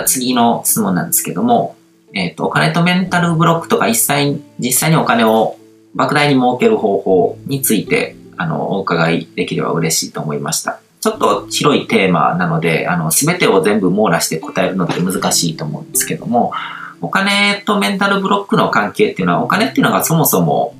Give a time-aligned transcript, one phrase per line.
[0.00, 1.76] った次の質問なんですけども、
[2.14, 5.56] えっ、と、お金とメンタルブロックとか一切、実際にお金を
[5.94, 10.80] 莫大に儲ける方法について、あの、お伺いできれば嬉しいと思いました。
[11.00, 16.52] ちょっと広いテーマなので、あの、すべてを全部網羅して答えるのって難しいと思うんですけども、
[17.00, 20.74] お金とメンタルブロックの関係っていうのは、お金っていうのがそもそも、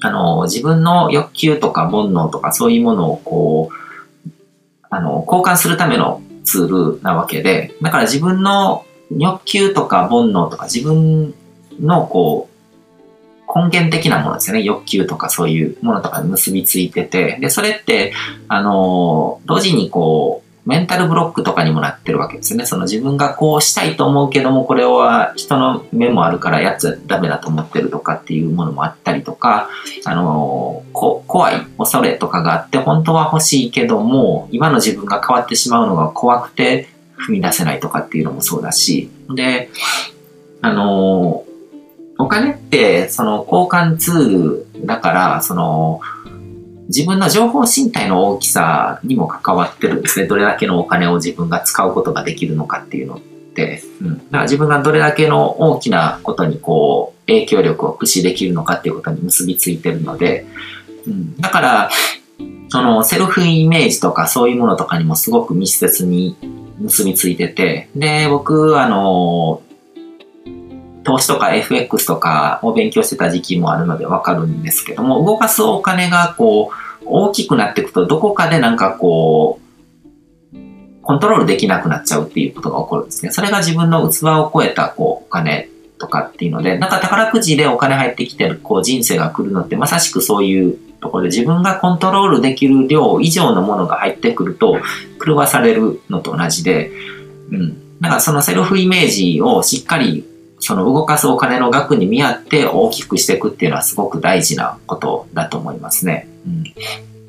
[0.00, 4.26] あの、自分の欲求とか煩悩とかそういうものをこう、
[4.88, 11.34] あの、交換するためのツールなわけで、だから自分の欲求とか煩悩とか自分
[11.80, 12.56] のこう、
[13.54, 14.62] 根源的なものですよね。
[14.62, 18.12] 欲求とかそういうものとかに結びついてて、で、それって、
[18.48, 22.66] あの、同時にこう、メンタルブロックとかにもなってるわけですね。
[22.66, 29.70] その自分がこうしたいと思うけども、これは人の目もあるからやっちゃダメだと思ってるとかっていうものもあったりとか、
[30.04, 39.70] あのこ、怖い恐れとかがあって、本当は欲しいけども、今の自分が変わってしまうのが怖くて踏み出せないとかっていうのもそうだし、で、
[40.62, 41.44] あの
[42.18, 46.00] お金って、その交換ツールだから、その、
[46.88, 50.26] 自分の情報身体の大きさにも関わってるんですね。
[50.26, 53.82] どれだけのお金を自分が使うことができるのかっていうのって。
[54.00, 54.18] うん。
[54.18, 60.46] だから自分がどれだけの大きなことにこう、影響力を駆使できるのかっていうことに結びついてるので、
[61.06, 61.36] うん。
[61.38, 61.90] だから、
[62.68, 66.36] そのセルフイメージとかそういうものとかにもすごく密接に
[66.78, 69.62] 結びついてて、で、僕、あの、
[71.06, 79.60] 投資とか FX とかを勉強してた時期もあるのでわかるんですけども、動かすお金がこう、大きくなっていくと、どこかでなんかこ
[80.52, 80.56] う、
[81.02, 83.30] コントロールできなくなっちゃうっていうことが起こるんですね。
[83.30, 85.68] それが自分の器を超えたこうお金
[86.00, 94.80] とかっていうので、なんか宝くじでお金入ってきてるこう人生が来るのってまさしくそういうところで自分がコントロールできる量以上のものが入ってくると
[95.24, 96.90] 狂わされるのと同じで、
[97.52, 98.00] うん。
[98.00, 100.26] だかそのセルフイメージをしっかり
[100.58, 106.28] その動かすお金の額に見合って大きくしていくっていうのはすごく大事なことだと思いますね。
[106.46, 106.64] うん、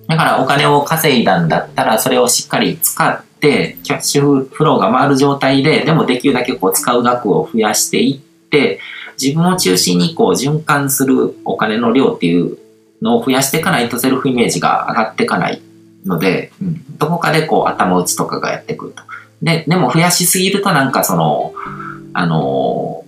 [0.07, 8.79] だからお金を稼いだんだったらそれをしっかり使ってキャッシュフローが回る状態ででもできるだけこう使う額を増やしていって
[9.21, 12.57] 自分を中心にこう循環するお金の量っていう
[13.01, 15.61] のを増やしていかないとセルフイメージが上がっていかない
[16.05, 19.03] ので、うん、どこかでこう頭打ちとかがやってくると。
[19.41, 21.53] で、でも増やしすぎるとなんかその、
[22.13, 23.03] あの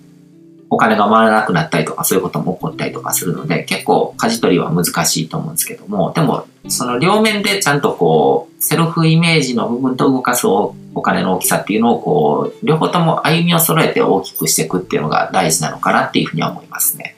[0.71, 17.15] お金が回らなくなったりとか、そういうことも起こったりとかするので、結構舵取りは難しいと思うんですけども、でも、その両面でちゃんとこう、セルフイメージの部分と動かすお金の大きさっていうのをこう、両方とも歩みを揃えて大きくしていくっていうのが大事なのかなっていうふうには思いますね。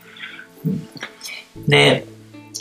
[0.65, 0.87] うん、
[1.67, 2.07] で、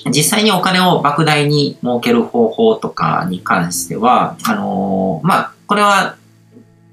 [0.06, 6.16] 実際にお金を莫大に儲ける方法とかに関しては、あのー、まあ、これは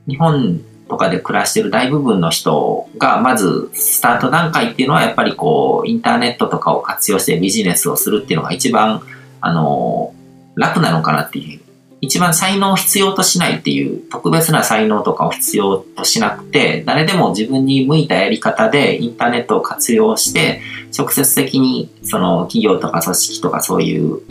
[0.07, 9.01] 日本とかで暮らしてる大部分の人が、まずスタート段階っていうのはやっぱりこう、インターネットとかを活用してビジネスをするっていうのが一番、
[9.41, 10.13] あの、
[10.55, 11.61] 楽なのかなっていう。
[11.99, 20.61] 一番才能を必要としないっていう、特別な才能とかを必要としなくて、誰でも自分に向いたやり方でインターネットを活用して、
[20.97, 24.21] 直接的にその企業とか組織とかそういう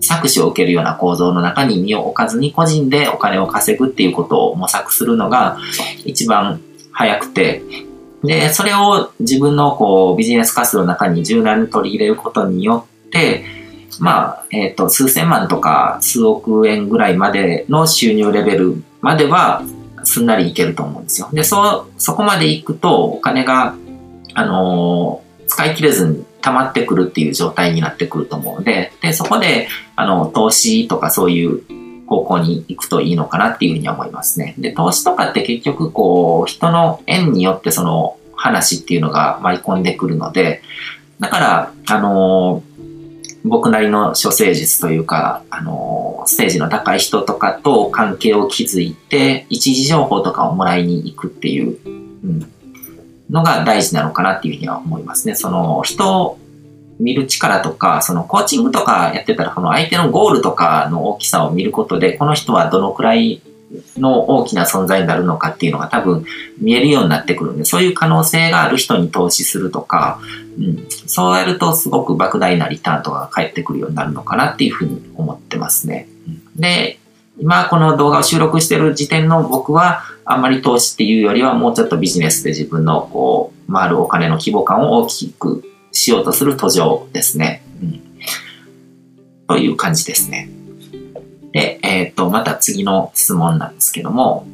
[0.00, 5.58] 搾取を受けるような構造の中に身を置かずに個人でお金を稼ぐっていうことを模索するのが
[6.04, 6.60] 一番
[6.92, 7.62] 早くて、
[8.24, 13.44] で、それを自分のこうビジネス活動の中に柔軟に取り入れることによって、
[13.98, 19.62] まあ、えっ、ー、と、数千万とか数億円ぐらいまでの収入レベルまでは
[20.04, 21.28] すんなりいけると思うんですよ。
[21.32, 23.74] で、そ、そこまで行くとお金が、
[24.34, 31.62] あのー、使い切れずに溜まってくるっていう状態になってくると思うので、で、そこで、あの、投資とかそういう
[32.06, 34.54] 方向に行くといいのかなっていうふうに思いますね。
[34.58, 40.62] で、投資とかって結局こう、人の縁によってその話っていうのが舞い込んでくるので、
[41.20, 42.62] だから、あの
[43.44, 51.88] 僕なりの処世術というか、あのステージの高い人とかと関係を築いて、一時情報とかをもらいに行くっていう、う
[52.26, 52.52] ん、
[53.30, 55.34] のが大事なのかなっていうふうには思いますね。
[55.34, 56.38] その人を
[56.98, 63.40] 見る力とか、そのコーチングとかやってたら、この相手のゴールとかの大きさを見ることで、この人はどのくらい
[63.96, 66.24] の大きな存在になるのかっていうのが多分
[66.58, 70.20] 見えるようになってくるんで、そういう可能性がある人に投資するとか、
[70.58, 76.08] うん、そうやるとすごく莫大なリターンとかが返ってくるようになるのかなっていうふうに思ってますね。
[76.56, 76.98] で、
[77.40, 87.62] 今この動画を収録してる時点の僕は、あんまり投資っていうよりはもうちょっとビジネスで自分のこう、回るお金の規模感を大きくしようとする途上ですね。
[87.82, 88.02] うん、
[89.48, 90.50] という感じですね。
[91.52, 94.46] で、えっ、ー、と、また次の質問なんですけども、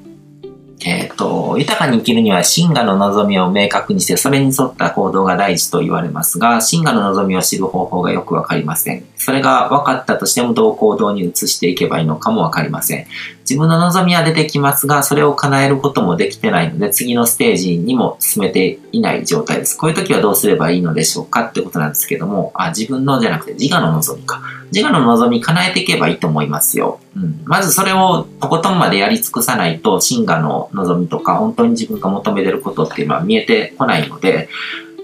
[1.17, 9.05] と、豊かに生きるには真我の望みを明確にして、それに沿った行動が大事と言われますが、真我の望みを知る方法がよくわかりません。
[9.17, 13.07] それが分かったとしてもどう行動に移していけばいいのかもわかりません。
[13.49, 19.79] 自分の望みは出てきますが、それを叶えることもできてないので、次のステージにも進めていない状態です。
[19.79, 24.43] こういう時はどうすればいいのでしょうかってことなんですけども、あ、自分のじゃなくて自我の望みか。
[24.73, 26.99] 自我の望み叶えていけばいいと思いますよ。
[27.15, 27.41] うん。
[27.45, 34.49] まずそれをとことんまでやり尽くさないと、真我の望みとか、本当に自分が求めてることっていうのは見えてこないので、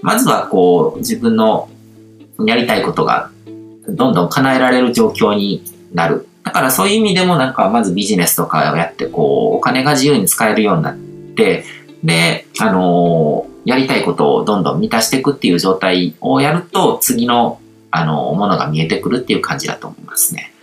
[0.01, 1.69] まずはこう、自分の
[2.45, 3.31] やりたいことが
[3.87, 5.63] どんどん叶えられる状況に
[5.93, 6.27] なる。
[6.43, 11.63] だからそういう意味でもなんかまずビジネスとかをやってこう、お金が自由に使えるようになって、
[12.03, 17.61] で、あのー、やりたいことをどんどん満たしていくっていう状態をやると、次の、
[17.91, 20.53] あのー、ものが見えてくるっていう感じだと思いますね。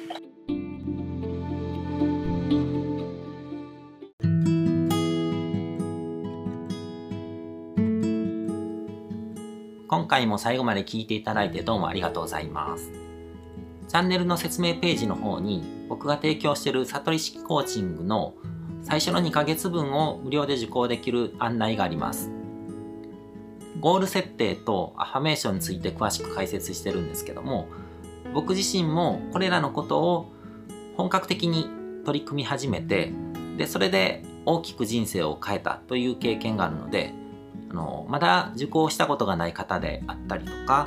[9.88, 12.99] 今回も最後まで聞いていただいてどうもありがとうございます。
[13.90, 18.34] チャンネルの説明ページの方に僕が提供している悟り式コーチングの
[18.84, 22.30] 最初の2ヶ月分を無料で受講できる案内があります。
[23.80, 27.66] ゴール設定とアファメーションについて詳しく解説してるんですけども
[28.32, 30.32] 僕自身もこれらのことを
[30.96, 31.68] 本格的に
[32.04, 33.12] 取り組み始めて
[33.56, 37.12] でそれで大きく人生を変えたという経験があるので
[37.70, 40.86] あのまだ受講したことがない方であったりとか